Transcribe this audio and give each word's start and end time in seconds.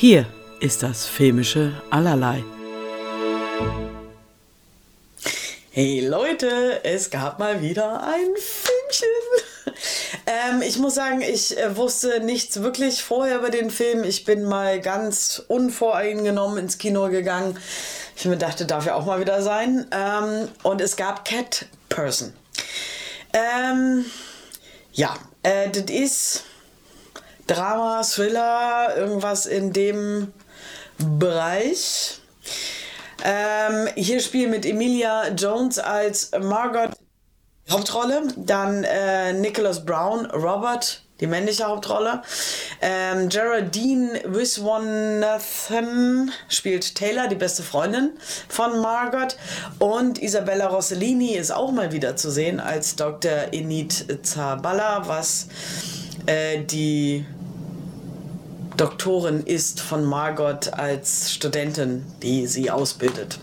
Hier 0.00 0.24
ist 0.60 0.82
das 0.82 1.04
filmische 1.04 1.74
Allerlei. 1.90 2.42
Hey 5.72 6.00
Leute, 6.00 6.82
es 6.84 7.10
gab 7.10 7.38
mal 7.38 7.60
wieder 7.60 8.02
ein 8.02 8.34
Filmchen. 8.34 9.76
Ähm, 10.26 10.62
ich 10.62 10.78
muss 10.78 10.94
sagen, 10.94 11.20
ich 11.20 11.58
äh, 11.58 11.76
wusste 11.76 12.20
nichts 12.20 12.62
wirklich 12.62 13.02
vorher 13.02 13.40
über 13.40 13.50
den 13.50 13.70
Film. 13.70 14.02
Ich 14.04 14.24
bin 14.24 14.44
mal 14.44 14.80
ganz 14.80 15.42
unvoreingenommen 15.48 16.56
ins 16.56 16.78
Kino 16.78 17.10
gegangen. 17.10 17.58
Ich 18.16 18.24
mir 18.24 18.38
dachte, 18.38 18.64
darf 18.64 18.86
ja 18.86 18.94
auch 18.94 19.04
mal 19.04 19.20
wieder 19.20 19.42
sein. 19.42 19.86
Ähm, 19.90 20.48
und 20.62 20.80
es 20.80 20.96
gab 20.96 21.26
Cat 21.26 21.66
Person. 21.90 22.32
Ähm, 23.34 24.06
ja, 24.92 25.14
äh, 25.42 25.68
das 25.68 25.90
ist 25.90 26.44
Drama, 27.50 28.02
Thriller, 28.04 28.94
irgendwas 28.96 29.46
in 29.46 29.72
dem 29.72 30.32
Bereich. 30.98 32.20
Ähm, 33.24 33.88
hier 33.96 34.20
spielen 34.20 34.52
mit 34.52 34.64
Emilia 34.64 35.30
Jones 35.30 35.80
als 35.80 36.30
Margot 36.40 36.90
Hauptrolle, 37.68 38.22
dann 38.36 38.84
äh, 38.84 39.32
Nicholas 39.32 39.84
Brown, 39.84 40.26
Robert, 40.26 41.02
die 41.18 41.26
männliche 41.26 41.64
Hauptrolle. 41.64 42.22
Ähm, 42.80 43.28
Geraldine 43.28 44.20
Wiswanathan 44.26 46.30
spielt 46.48 46.94
Taylor, 46.94 47.26
die 47.26 47.34
beste 47.34 47.64
Freundin 47.64 48.12
von 48.48 48.80
Margot. 48.80 49.36
Und 49.80 50.22
Isabella 50.22 50.68
Rossellini 50.68 51.36
ist 51.36 51.50
auch 51.50 51.72
mal 51.72 51.90
wieder 51.90 52.14
zu 52.14 52.30
sehen 52.30 52.60
als 52.60 52.94
Dr. 52.94 53.52
Enid 53.52 54.24
Zabala, 54.24 55.08
was 55.08 55.48
äh, 56.26 56.64
die 56.64 57.24
Doktorin 58.80 59.42
ist 59.42 59.82
von 59.82 60.06
Margot 60.06 60.72
als 60.72 61.34
Studentin, 61.34 62.06
die 62.22 62.46
sie 62.46 62.70
ausbildet. 62.70 63.38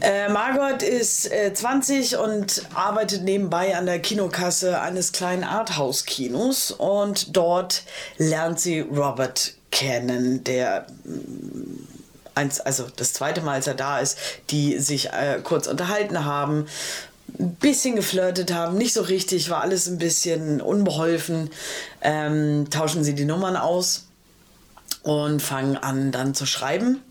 Äh, 0.00 0.30
Margot 0.30 0.82
ist 0.82 1.30
äh, 1.30 1.52
20 1.52 2.16
und 2.16 2.62
arbeitet 2.72 3.24
nebenbei 3.24 3.76
an 3.76 3.84
der 3.84 3.98
Kinokasse 3.98 4.80
eines 4.80 5.12
kleinen 5.12 5.44
Arthouse-Kinos 5.44 6.70
und 6.70 7.36
dort 7.36 7.82
lernt 8.16 8.58
sie 8.58 8.80
Robert 8.80 9.52
kennen, 9.70 10.42
der 10.44 10.86
mm, 11.04 11.88
eins, 12.34 12.58
also 12.58 12.86
das 12.96 13.12
zweite 13.12 13.42
Mal, 13.42 13.56
als 13.56 13.66
er 13.66 13.74
da 13.74 13.98
ist, 13.98 14.16
die 14.48 14.78
sich 14.78 15.10
äh, 15.10 15.40
kurz 15.44 15.66
unterhalten 15.66 16.24
haben, 16.24 16.68
ein 17.38 17.54
bisschen 17.56 17.96
geflirtet 17.96 18.52
haben, 18.52 18.76
nicht 18.76 18.92
so 18.92 19.02
richtig, 19.02 19.50
war 19.50 19.62
alles 19.62 19.86
ein 19.86 19.98
bisschen 19.98 20.60
unbeholfen. 20.60 21.50
Ähm, 22.00 22.68
tauschen 22.70 23.04
sie 23.04 23.14
die 23.14 23.24
Nummern 23.24 23.56
aus 23.56 24.06
und 25.02 25.40
fangen 25.40 25.76
an 25.76 26.12
dann 26.12 26.34
zu 26.34 26.46
schreiben 26.46 27.02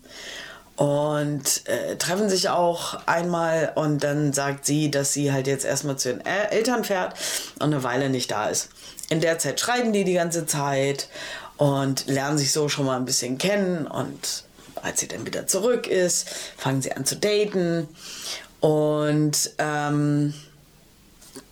und 0.76 1.68
äh, 1.68 1.96
treffen 1.96 2.28
sich 2.28 2.48
auch 2.48 3.06
einmal 3.06 3.72
und 3.74 4.02
dann 4.02 4.32
sagt 4.32 4.64
sie, 4.64 4.90
dass 4.90 5.12
sie 5.12 5.32
halt 5.32 5.46
jetzt 5.46 5.64
erstmal 5.64 5.96
zu 5.98 6.10
ihren 6.10 6.24
Eltern 6.24 6.84
fährt 6.84 7.14
und 7.56 7.66
eine 7.72 7.82
Weile 7.82 8.08
nicht 8.08 8.30
da 8.30 8.48
ist. 8.48 8.70
In 9.10 9.20
der 9.20 9.38
Zeit 9.38 9.60
schreiben 9.60 9.92
die 9.92 10.04
die 10.04 10.14
ganze 10.14 10.46
Zeit 10.46 11.08
und 11.56 12.06
lernen 12.06 12.38
sich 12.38 12.52
so 12.52 12.68
schon 12.68 12.86
mal 12.86 12.96
ein 12.96 13.04
bisschen 13.04 13.38
kennen 13.38 13.86
und 13.86 14.44
als 14.82 15.00
sie 15.00 15.08
dann 15.08 15.26
wieder 15.26 15.46
zurück 15.46 15.86
ist, 15.86 16.28
fangen 16.56 16.82
sie 16.82 16.92
an 16.92 17.04
zu 17.04 17.16
daten 17.16 17.88
und 18.62 19.50
ähm, 19.58 20.32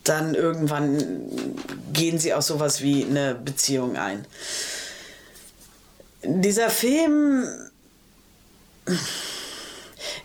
dann 0.05 0.35
irgendwann 0.37 1.21
gehen 1.93 2.21
sie 2.21 2.33
auch 2.35 2.43
sowas 2.43 2.83
wie 2.83 3.05
eine 3.05 3.35
Beziehung 3.35 3.97
ein. 3.97 4.25
Dieser 6.23 6.71
Film, 6.71 7.49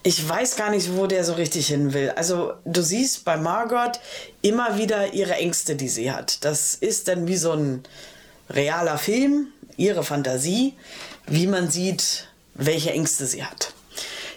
ich 0.03 0.29
weiß 0.29 0.57
gar 0.57 0.69
nicht, 0.69 0.95
wo 0.95 1.07
der 1.07 1.23
so 1.23 1.33
richtig 1.33 1.67
hin 1.67 1.93
will. 1.93 2.11
Also 2.11 2.53
du 2.65 2.83
siehst 2.83 3.25
bei 3.25 3.35
Margot 3.35 3.99
immer 4.43 4.77
wieder 4.77 5.13
ihre 5.13 5.33
Ängste, 5.33 5.75
die 5.75 5.89
sie 5.89 6.11
hat. 6.11 6.45
Das 6.45 6.75
ist 6.75 7.07
dann 7.07 7.27
wie 7.27 7.37
so 7.37 7.53
ein 7.53 7.83
realer 8.51 8.99
Film, 8.99 9.47
ihre 9.75 10.03
Fantasie, 10.03 10.75
wie 11.25 11.47
man 11.47 11.71
sieht, 11.71 12.27
welche 12.53 12.91
Ängste 12.91 13.25
sie 13.25 13.43
hat. 13.43 13.74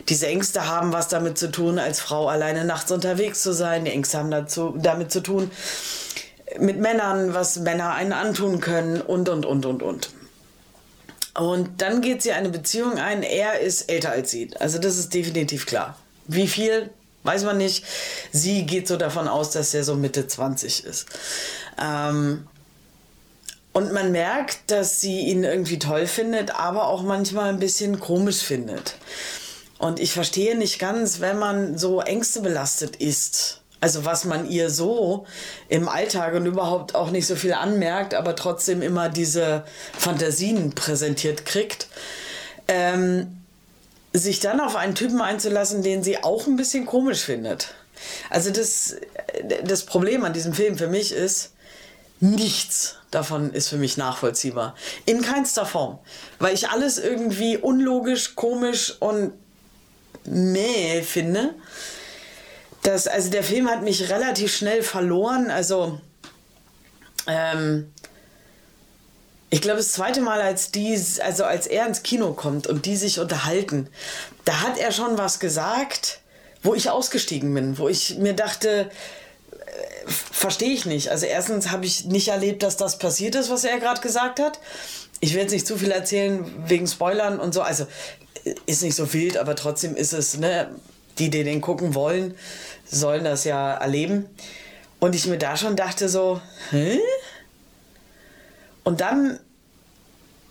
Diese 0.09 0.27
Ängste 0.27 0.67
haben 0.67 0.93
was 0.93 1.09
damit 1.09 1.39
zu 1.39 1.51
tun, 1.51 1.79
als 1.79 2.01
Frau 2.01 2.29
alleine 2.29 2.65
nachts 2.65 2.91
unterwegs 2.91 3.43
zu 3.43 3.53
sein. 3.53 3.85
Die 3.85 3.91
Ängste 3.91 4.19
haben 4.19 4.31
dazu, 4.31 4.75
damit 4.79 5.13
zu 5.13 5.21
tun, 5.21 5.51
mit 6.59 6.79
Männern, 6.79 7.35
was 7.35 7.59
Männer 7.59 7.93
einen 7.93 8.13
antun 8.13 8.61
können 8.61 9.01
und, 9.01 9.29
und, 9.29 9.45
und, 9.45 9.67
und, 9.67 9.83
und. 9.83 10.11
Und 11.35 11.83
dann 11.83 12.01
geht 12.01 12.23
sie 12.23 12.33
eine 12.33 12.49
Beziehung 12.49 12.99
ein. 12.99 13.23
Er 13.23 13.61
ist 13.61 13.91
älter 13.91 14.11
als 14.11 14.31
sie. 14.31 14.51
Also 14.59 14.79
das 14.79 14.97
ist 14.97 15.15
definitiv 15.15 15.67
klar. 15.67 15.97
Wie 16.27 16.49
viel, 16.49 16.91
weiß 17.23 17.45
man 17.45 17.59
nicht. 17.59 17.85
Sie 18.33 18.65
geht 18.67 18.89
so 18.89 18.97
davon 18.97 19.29
aus, 19.29 19.51
dass 19.51 19.75
er 19.75 19.85
so 19.85 19.95
Mitte 19.95 20.27
20 20.27 20.85
ist. 20.85 21.07
Ähm, 21.81 22.47
und 23.73 23.93
man 23.93 24.11
merkt, 24.11 24.71
dass 24.71 25.01
sie 25.01 25.21
ihn 25.21 25.45
irgendwie 25.45 25.79
toll 25.79 26.07
findet, 26.07 26.57
aber 26.57 26.89
auch 26.89 27.03
manchmal 27.03 27.51
ein 27.51 27.61
bisschen 27.61 28.01
komisch 28.01 28.39
findet. 28.39 28.97
Und 29.79 30.01
ich 30.01 30.13
verstehe 30.13 30.57
nicht 30.57 30.79
ganz, 30.79 31.21
wenn 31.21 31.39
man 31.39 31.79
so 31.79 32.01
Ängste 32.01 32.41
belastet 32.41 32.97
ist. 32.97 33.63
Also 33.81 34.05
was 34.05 34.25
man 34.25 34.49
ihr 34.51 34.71
so 34.71 35.25
im 35.69 35.89
Alltag 35.89 36.35
und 36.35 36.47
überhaupt 36.47 36.97
auch 36.97 37.11
nicht 37.11 37.29
so 37.29 37.37
viel 37.37 37.53
anmerkt, 37.53 38.13
aber 38.13 38.35
trotzdem 38.35 38.83
immer 38.83 39.09
diese 39.09 39.65
Fantasien 39.97 40.73
präsentiert 40.75 41.47
kriegt. 41.47 41.87
Ähm, 42.67 43.39
sich 44.13 44.41
dann 44.41 44.61
auf 44.61 44.75
einen 44.75 44.97
Typen 44.97 45.21
einzulassen, 45.21 45.83
den 45.83 46.03
sie 46.03 46.25
auch 46.25 46.47
ein 46.47 46.57
bisschen 46.57 46.87
komisch 46.87 47.21
findet. 47.21 47.75
Also 48.31 48.51
das, 48.51 48.97
das 49.65 49.85
Problem 49.85 50.25
an 50.25 50.33
diesem 50.33 50.55
Film 50.55 50.77
für 50.77 50.89
mich 50.89 51.13
ist, 51.13 51.53
nichts 52.21 52.97
davon 53.11 53.53
ist 53.53 53.69
für 53.69 53.77
mich 53.77 53.97
nachvollziehbar. 53.97 54.75
In 55.05 55.23
keinster 55.23 55.67
Form. 55.67 55.99
Weil 56.39 56.55
ich 56.55 56.69
alles 56.69 56.99
irgendwie 56.99 57.57
unlogisch, 57.57 58.35
komisch 58.35 58.97
und 59.01 59.33
meh 60.31 61.03
finde. 61.03 61.55
Das, 62.83 63.07
also 63.07 63.31
der 63.31 63.43
Film 63.43 63.69
hat 63.69 63.83
mich 63.83 64.11
relativ 64.11 64.55
schnell 64.55 64.83
verloren. 64.83 65.51
Also 65.51 66.01
ähm, 67.27 67.93
ich 69.51 69.63
glaube, 69.63 69.79
das 69.79 69.93
zweite 69.93 70.21
Mal, 70.21 70.41
als 70.41 70.73
die, 70.73 70.99
also 71.23 71.45
als 71.45 71.67
er 71.67 71.87
ins 71.87 72.03
Kino 72.03 72.33
kommt 72.33 72.67
und 72.67 72.87
die 72.87 72.97
sich 72.97 73.19
unterhalten, 73.19 73.89
da 74.45 74.61
hat 74.61 74.79
er 74.79 74.93
schon 74.93 75.17
was 75.17 75.41
gesagt, 75.41 76.21
wo 76.63 76.75
ich 76.75 76.91
ausgestiegen 76.91 77.53
bin, 77.55 77.79
wo 77.79 77.89
ich 77.89 78.19
mir 78.19 78.35
dachte, 78.35 78.91
äh, 79.51 80.11
verstehe 80.11 80.73
ich 80.73 80.85
nicht. 80.85 81.11
Also 81.11 81.27
erstens 81.27 81.71
habe 81.71 81.87
ich 81.87 82.05
nicht 82.05 82.29
erlebt, 82.29 82.63
dass 82.63 82.77
das 82.77 82.99
passiert 82.99 83.35
ist, 83.35 83.51
was 83.51 83.65
er 83.65 83.79
gerade 83.79 84.01
gesagt 84.01 84.39
hat. 84.39 84.59
Ich 85.21 85.33
will 85.33 85.41
jetzt 85.41 85.53
nicht 85.53 85.67
zu 85.67 85.79
viel 85.79 85.91
erzählen 85.91 86.45
wegen 86.67 86.87
Spoilern 86.87 87.41
und 87.41 87.55
so. 87.55 87.63
Also 87.63 87.87
ist 88.67 88.83
nicht 88.83 88.95
so 88.95 89.13
wild, 89.13 89.37
aber 89.37 89.57
trotzdem 89.57 89.97
ist 89.97 90.13
es, 90.13 90.39
ne, 90.39 90.69
die, 91.19 91.31
die 91.31 91.45
den 91.45 91.61
gucken 91.61 91.95
wollen, 91.95 92.35
sollen 92.85 93.25
das 93.25 93.45
ja 93.45 93.75
erleben. 93.75 94.27
Und 95.01 95.15
ich 95.15 95.27
mir 95.27 95.39
da 95.39 95.57
schon 95.57 95.77
dachte 95.77 96.09
so, 96.09 96.41
hä? 96.71 96.99
Und 98.85 99.01
dann 99.01 99.39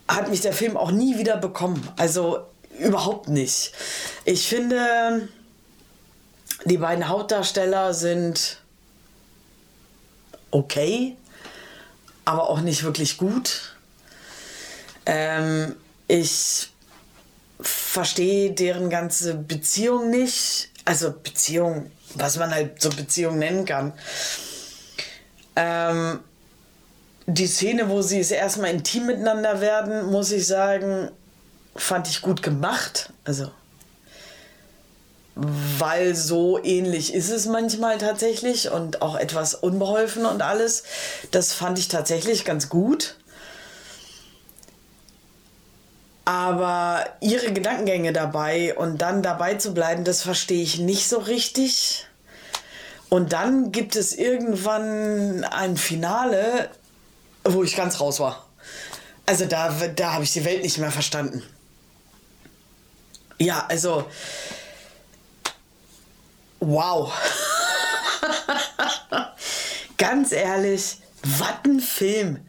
hat 0.08 0.30
mich 0.30 0.42
der 0.42 0.54
Film 0.54 0.78
auch 0.78 0.92
nie 0.92 1.18
wieder 1.18 1.38
bekommen. 1.38 1.86
Also 1.98 2.46
überhaupt 2.80 3.28
nicht. 3.28 3.74
Ich 4.26 4.48
finde, 4.48 5.28
die 6.66 6.78
beiden 6.78 7.08
Hauptdarsteller 7.08 7.94
sind 7.94 8.62
okay, 10.52 11.18
aber 12.26 12.50
auch 12.50 12.62
nicht 12.62 12.84
wirklich 12.84 13.18
gut. 13.18 13.76
Ähm, 15.06 15.76
ich 16.08 16.70
verstehe 17.98 18.52
deren 18.52 18.92
ganze 18.92 19.34
Beziehung 19.34 20.12
nicht. 20.12 20.70
Also 20.86 21.12
Beziehung, 21.12 21.90
was 22.14 22.38
man 22.38 22.54
halt 22.54 22.80
so 22.80 22.92
Beziehung 22.92 23.40
nennen 23.40 23.66
kann. 23.66 23.92
Ähm, 25.56 26.20
die 27.26 27.48
Szene, 27.48 27.90
wo 27.90 28.04
sie 28.04 28.20
es 28.20 28.30
erstmal 28.30 28.70
intim 28.70 29.08
miteinander 29.08 29.62
werden, 29.62 30.12
muss 30.12 30.32
ich 30.32 30.46
sagen, 30.46 31.10
fand 31.76 32.08
ich 32.08 32.22
gut 32.22 32.44
gemacht. 32.44 33.12
Also, 33.24 33.50
weil 35.36 36.14
so 36.14 36.64
ähnlich 36.64 37.16
ist 37.16 37.32
es 37.32 37.48
manchmal 37.48 37.98
tatsächlich 37.98 38.70
und 38.70 39.02
auch 39.02 39.16
etwas 39.16 39.56
unbeholfen 39.56 40.28
und 40.28 40.44
alles. 40.44 40.84
Das 41.32 41.52
fand 41.52 41.80
ich 41.80 41.88
tatsächlich 41.88 42.46
ganz 42.46 42.70
gut. 42.70 43.16
Aber 46.28 47.06
ihre 47.22 47.54
Gedankengänge 47.54 48.12
dabei 48.12 48.76
und 48.76 48.98
dann 48.98 49.24
dabei 49.24 49.54
zu 49.54 49.74
bleiben, 49.74 50.04
das 50.04 50.24
verstehe 50.24 50.62
ich 50.62 50.78
nicht 50.78 51.08
so 51.08 51.20
richtig. 51.20 52.06
Und 53.08 53.32
dann 53.32 53.72
gibt 53.72 53.96
es 53.96 54.14
irgendwann 54.14 55.46
ein 55.46 55.78
Finale, 55.78 56.70
wo 57.46 57.64
ich 57.64 57.78
ganz 57.78 58.02
raus 58.02 58.20
war. 58.20 58.46
Also 59.26 59.46
da, 59.46 59.74
da 59.96 60.16
habe 60.16 60.26
ich 60.26 60.34
die 60.34 60.44
Welt 60.44 60.64
nicht 60.64 60.80
mehr 60.80 60.92
verstanden. 60.92 61.44
Ja, 63.40 63.66
also. 63.70 64.06
Wow. 66.60 67.14
Ganz 69.98 70.34
ehrlich, 70.34 70.98
was 71.40 71.54
ein 71.66 71.80
Film. 71.80 72.40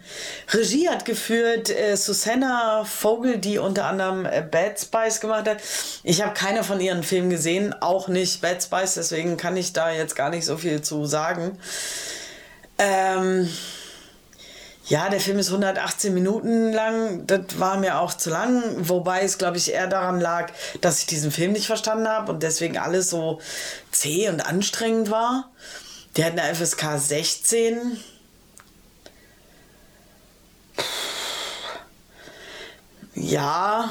Regie 0.50 0.88
hat 0.88 1.04
geführt 1.04 1.70
äh, 1.70 1.96
Susanna 1.96 2.84
Vogel, 2.84 3.38
die 3.38 3.58
unter 3.58 3.86
anderem 3.86 4.26
äh, 4.26 4.42
Bad 4.42 4.78
Spice 4.78 5.20
gemacht 5.20 5.48
hat. 5.48 5.58
Ich 6.04 6.22
habe 6.22 6.34
keine 6.34 6.62
von 6.64 6.80
ihren 6.80 7.02
Filmen 7.02 7.30
gesehen, 7.30 7.74
auch 7.80 8.08
nicht 8.08 8.40
Bad 8.40 8.62
Spice, 8.62 8.94
deswegen 8.94 9.36
kann 9.36 9.56
ich 9.56 9.72
da 9.72 9.90
jetzt 9.90 10.16
gar 10.16 10.30
nicht 10.30 10.44
so 10.44 10.56
viel 10.56 10.82
zu 10.82 11.06
sagen. 11.06 11.58
Ähm, 12.78 13.48
ja, 14.86 15.10
der 15.10 15.20
Film 15.20 15.38
ist 15.38 15.48
118 15.48 16.14
Minuten 16.14 16.72
lang. 16.72 17.26
Das 17.26 17.58
war 17.58 17.76
mir 17.76 17.98
auch 18.00 18.14
zu 18.14 18.30
lang. 18.30 18.62
Wobei 18.88 19.20
es, 19.20 19.36
glaube 19.36 19.58
ich, 19.58 19.72
eher 19.72 19.86
daran 19.86 20.18
lag, 20.18 20.50
dass 20.80 21.00
ich 21.00 21.06
diesen 21.06 21.30
Film 21.30 21.52
nicht 21.52 21.66
verstanden 21.66 22.08
habe 22.08 22.32
und 22.32 22.42
deswegen 22.42 22.78
alles 22.78 23.10
so 23.10 23.40
zäh 23.90 24.30
und 24.30 24.40
anstrengend 24.40 25.10
war. 25.10 25.50
Der 26.16 26.26
hat 26.26 26.38
eine 26.38 26.54
FSK 26.54 26.98
16. 26.98 27.98
Ja. 33.20 33.90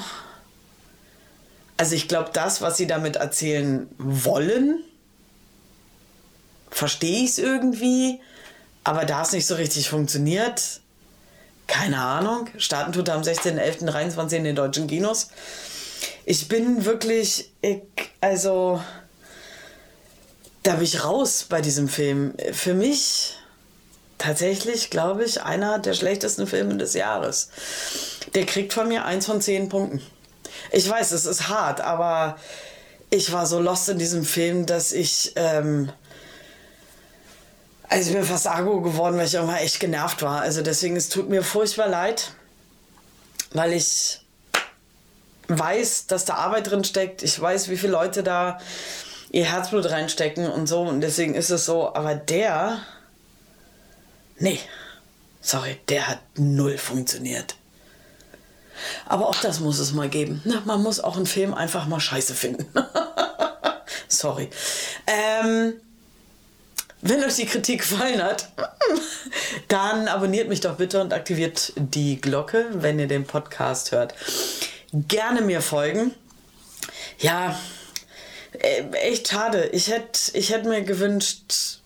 Also 1.77 1.95
ich 1.95 2.07
glaube, 2.07 2.31
das, 2.33 2.61
was 2.61 2.77
sie 2.77 2.87
damit 2.87 3.17
erzählen 3.17 3.87
wollen, 3.97 4.83
verstehe 6.71 7.23
ich 7.23 7.31
es 7.31 7.37
irgendwie. 7.37 8.19
Aber 8.83 9.05
da 9.05 9.21
es 9.21 9.33
nicht 9.33 9.45
so 9.45 9.55
richtig 9.55 9.89
funktioniert, 9.89 10.79
keine 11.67 11.99
Ahnung. 11.99 12.47
Starten 12.57 12.93
tut 12.93 13.09
er 13.09 13.15
am 13.15 13.21
16.11.23 13.21 14.37
in 14.37 14.43
den 14.45 14.55
deutschen 14.55 14.87
Kinos. 14.87 15.29
Ich 16.25 16.47
bin 16.47 16.85
wirklich, 16.85 17.51
ich, 17.61 17.81
also, 18.21 18.81
da 20.63 20.75
bin 20.75 20.83
ich 20.83 21.03
raus 21.03 21.45
bei 21.49 21.61
diesem 21.61 21.89
Film. 21.89 22.33
Für 22.53 22.73
mich 22.73 23.36
tatsächlich, 24.17 24.89
glaube 24.89 25.23
ich, 25.23 25.43
einer 25.43 25.79
der 25.79 25.93
schlechtesten 25.93 26.47
Filme 26.47 26.77
des 26.77 26.93
Jahres. 26.93 27.49
Der 28.33 28.45
kriegt 28.45 28.73
von 28.73 28.87
mir 28.87 29.05
eins 29.05 29.25
von 29.25 29.41
zehn 29.41 29.69
Punkten. 29.69 30.01
Ich 30.71 30.89
weiß, 30.89 31.11
es 31.11 31.25
ist 31.25 31.49
hart, 31.49 31.81
aber 31.81 32.37
ich 33.09 33.31
war 33.31 33.45
so 33.45 33.59
lost 33.59 33.89
in 33.89 33.99
diesem 33.99 34.25
Film, 34.25 34.65
dass 34.65 34.91
ich 34.91 35.33
ähm, 35.35 35.91
also 37.89 38.09
ich 38.09 38.15
bin 38.15 38.25
fast 38.25 38.47
argo 38.47 38.81
geworden, 38.81 39.17
weil 39.17 39.27
ich 39.27 39.33
irgendwann 39.33 39.57
echt 39.57 39.79
genervt 39.79 40.21
war. 40.21 40.41
Also 40.41 40.61
deswegen, 40.61 40.95
es 40.95 41.09
tut 41.09 41.29
mir 41.29 41.41
furchtbar 41.41 41.87
leid, 41.87 42.31
weil 43.53 43.73
ich 43.73 44.19
weiß, 45.47 46.07
dass 46.07 46.25
da 46.25 46.35
Arbeit 46.35 46.69
drin 46.69 46.83
steckt. 46.83 47.23
Ich 47.23 47.39
weiß, 47.39 47.69
wie 47.69 47.77
viele 47.77 47.93
Leute 47.93 48.23
da 48.23 48.59
ihr 49.31 49.45
Herzblut 49.45 49.89
reinstecken 49.89 50.49
und 50.49 50.67
so. 50.67 50.81
Und 50.81 50.99
deswegen 50.99 51.33
ist 51.33 51.49
es 51.49 51.65
so. 51.65 51.93
Aber 51.95 52.15
der, 52.15 52.79
nee, 54.39 54.59
sorry, 55.41 55.77
der 55.89 56.07
hat 56.07 56.19
null 56.35 56.77
funktioniert. 56.77 57.55
Aber 59.05 59.27
auch 59.27 59.41
das 59.41 59.59
muss 59.59 59.79
es 59.79 59.91
mal 59.93 60.09
geben. 60.09 60.41
Na, 60.45 60.61
man 60.65 60.83
muss 60.83 60.99
auch 60.99 61.17
einen 61.17 61.25
Film 61.25 61.53
einfach 61.53 61.87
mal 61.87 61.99
scheiße 61.99 62.35
finden. 62.35 62.67
sorry. 64.07 64.49
Ähm, 65.07 65.73
wenn 67.01 67.23
euch 67.23 67.35
die 67.35 67.45
Kritik 67.45 67.81
gefallen 67.81 68.21
hat, 68.21 68.49
dann 69.67 70.07
abonniert 70.07 70.49
mich 70.49 70.61
doch 70.61 70.75
bitte 70.77 71.01
und 71.01 71.13
aktiviert 71.13 71.73
die 71.75 72.19
Glocke, 72.19 72.67
wenn 72.73 72.99
ihr 72.99 73.07
den 73.07 73.25
Podcast 73.25 73.91
hört. 73.91 74.13
Gerne 74.93 75.41
mir 75.41 75.61
folgen. 75.61 76.13
Ja, 77.19 77.59
äh, 78.53 78.83
echt 78.93 79.27
schade. 79.27 79.67
Ich 79.67 79.89
hätte 79.89 80.19
ich 80.33 80.51
hätt 80.51 80.65
mir 80.65 80.81
gewünscht, 80.81 81.79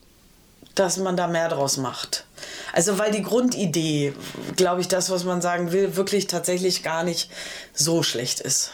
dass 0.76 0.98
man 0.98 1.18
da 1.18 1.28
mehr 1.28 1.50
draus 1.50 1.78
macht. 1.78 2.26
Also 2.74 2.98
weil 2.98 3.12
die 3.12 3.24
Grundidee, 3.24 4.14
glaube 4.56 4.82
ich, 4.82 4.88
das, 4.88 5.10
was 5.10 5.24
man 5.24 5.42
sagen 5.42 5.72
will, 5.72 5.96
wirklich 5.96 6.28
tatsächlich 6.28 6.84
gar 6.84 7.04
nicht 7.04 7.30
so 7.74 8.04
schlecht 8.04 8.40
ist. 8.40 8.72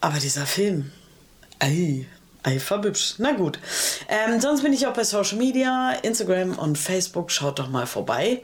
Aber 0.00 0.18
dieser 0.18 0.46
Film, 0.46 0.92
ey, 1.58 2.06
Eifer 2.42 2.82
hübsch. 2.82 3.14
Na 3.18 3.32
gut. 3.32 3.58
Ähm, 4.08 4.40
sonst 4.40 4.62
bin 4.62 4.72
ich 4.72 4.86
auch 4.86 4.94
bei 4.94 5.04
Social 5.04 5.36
Media, 5.36 5.92
Instagram 6.02 6.58
und 6.58 6.78
Facebook. 6.78 7.30
Schaut 7.30 7.58
doch 7.58 7.68
mal 7.68 7.86
vorbei. 7.86 8.42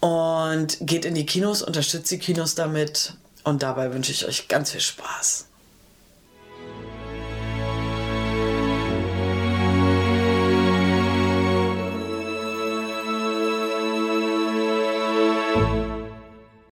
Und 0.00 0.76
geht 0.80 1.06
in 1.06 1.14
die 1.14 1.24
Kinos, 1.24 1.62
unterstützt 1.62 2.10
die 2.10 2.18
Kinos 2.18 2.54
damit. 2.54 3.14
Und 3.42 3.62
dabei 3.62 3.92
wünsche 3.92 4.12
ich 4.12 4.26
euch 4.26 4.48
ganz 4.48 4.72
viel 4.72 4.80
Spaß. 4.80 5.46